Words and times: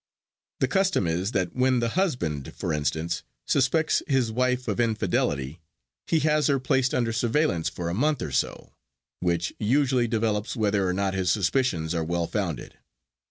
The 0.61 0.67
custom 0.67 1.05
is 1.05 1.31
that 1.33 1.53
when 1.53 1.77
the 1.79 1.89
husband, 1.89 2.53
for 2.55 2.73
instance, 2.73 3.21
suspects 3.45 4.01
his 4.07 4.31
wife 4.31 4.67
of 4.67 4.79
infidelity, 4.79 5.59
he 6.07 6.21
has 6.21 6.47
her 6.47 6.59
placed 6.59 6.95
under 6.95 7.13
surveillance 7.13 7.69
for 7.69 7.87
a 7.87 7.93
month 7.93 8.23
or 8.23 8.31
so, 8.31 8.73
which 9.19 9.53
usually 9.59 10.07
develops 10.07 10.55
whether 10.55 10.87
or 10.87 10.93
not 10.93 11.13
his 11.13 11.29
suspicions 11.29 11.93
are 11.93 12.03
well 12.03 12.25
founded. 12.25 12.79